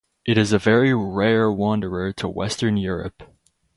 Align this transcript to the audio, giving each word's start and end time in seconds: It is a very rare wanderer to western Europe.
It 0.25 0.35
is 0.35 0.51
a 0.51 0.57
very 0.57 0.95
rare 0.95 1.51
wanderer 1.51 2.11
to 2.13 2.27
western 2.27 2.75
Europe. 2.75 3.21